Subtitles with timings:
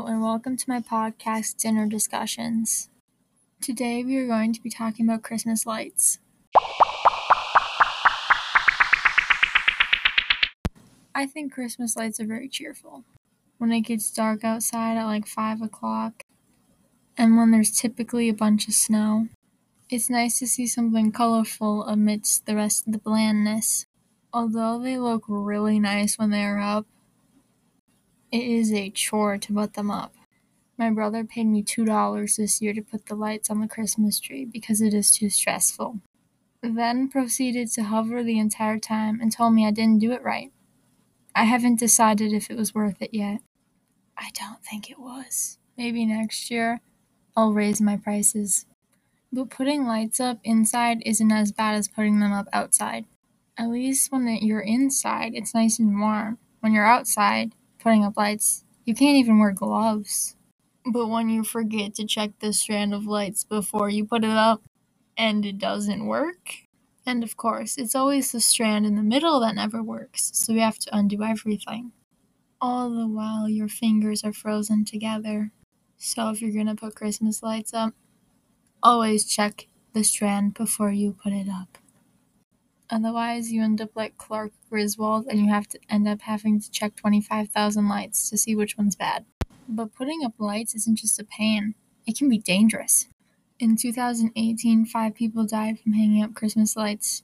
[0.00, 2.88] welcome to my podcast, Dinner Discussions.
[3.60, 6.18] Today we are going to be talking about Christmas lights.
[11.14, 13.04] I think Christmas lights are very cheerful.
[13.58, 16.22] When it gets dark outside at like 5 o'clock,
[17.18, 19.28] and when there's typically a bunch of snow,
[19.90, 23.84] it's nice to see something colorful amidst the rest of the blandness.
[24.32, 26.86] Although they look really nice when they are up,
[28.32, 30.14] it is a chore to put them up.
[30.78, 34.46] My brother paid me $2 this year to put the lights on the Christmas tree
[34.46, 36.00] because it is too stressful.
[36.62, 40.50] Then proceeded to hover the entire time and told me I didn't do it right.
[41.34, 43.40] I haven't decided if it was worth it yet.
[44.16, 45.58] I don't think it was.
[45.76, 46.80] Maybe next year
[47.36, 48.64] I'll raise my prices.
[49.30, 53.04] But putting lights up inside isn't as bad as putting them up outside.
[53.58, 56.38] At least when you're inside, it's nice and warm.
[56.60, 60.36] When you're outside, putting up lights, you can't even wear gloves.
[60.86, 64.62] But when you forget to check the strand of lights before you put it up
[65.18, 66.50] and it doesn't work,
[67.06, 70.60] and of course, it's always the strand in the middle that never works, so you
[70.60, 71.92] have to undo everything.
[72.60, 75.52] All the while, your fingers are frozen together.
[75.98, 77.94] So, if you're gonna put Christmas lights up,
[78.82, 81.78] always check the strand before you put it up.
[82.92, 86.70] Otherwise, you end up like Clark Griswold and you have to end up having to
[86.70, 89.24] check 25,000 lights to see which one's bad.
[89.66, 91.74] But putting up lights isn't just a pain,
[92.06, 93.08] it can be dangerous.
[93.58, 97.22] In 2018, five people died from hanging up Christmas lights.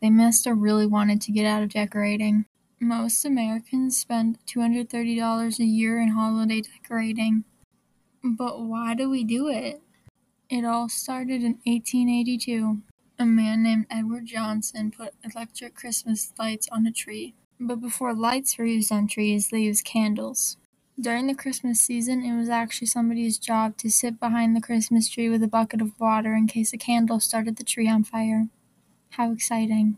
[0.00, 2.46] They must have really wanted to get out of decorating.
[2.80, 7.44] Most Americans spend $230 a year in holiday decorating.
[8.22, 9.82] But why do we do it?
[10.48, 12.80] It all started in 1882.
[13.16, 17.34] A man named Edward Johnson put electric Christmas lights on a tree.
[17.60, 20.56] But before lights were used on trees, they used candles.
[21.00, 25.28] During the Christmas season, it was actually somebody's job to sit behind the Christmas tree
[25.28, 28.48] with a bucket of water in case a candle started the tree on fire.
[29.10, 29.96] How exciting!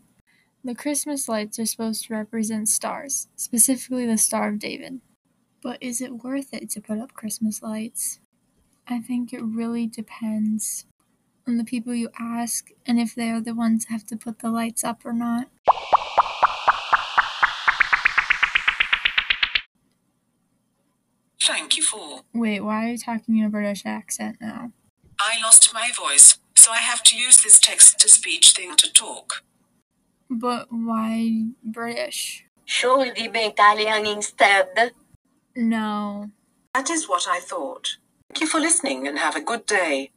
[0.63, 5.01] The Christmas lights are supposed to represent stars, specifically the Star of David.
[5.63, 8.19] But is it worth it to put up Christmas lights?
[8.87, 10.85] I think it really depends
[11.47, 14.39] on the people you ask and if they are the ones who have to put
[14.39, 15.47] the lights up or not.
[21.41, 22.21] Thank you for.
[22.33, 24.73] Wait, why are you talking in a British accent now?
[25.19, 28.91] I lost my voice, so I have to use this text to speech thing to
[28.91, 29.43] talk.
[30.29, 32.43] But why British?
[32.65, 34.91] Should we be Italian instead?
[35.55, 36.29] No.
[36.75, 37.95] That is what I thought.
[38.29, 40.11] Thank you for listening and have a good day.